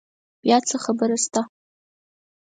بیا 0.43 0.57
څه 0.69 0.77
خبره 0.83 1.17
شته؟ 1.23 1.41